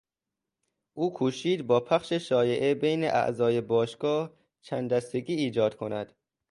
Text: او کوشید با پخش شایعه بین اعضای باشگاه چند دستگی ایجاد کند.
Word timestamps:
او 0.93 1.13
کوشید 1.13 1.67
با 1.67 1.79
پخش 1.79 2.13
شایعه 2.13 2.73
بین 2.75 3.03
اعضای 3.03 3.61
باشگاه 3.61 4.33
چند 4.61 4.93
دستگی 4.93 5.33
ایجاد 5.33 5.75
کند. 5.75 6.13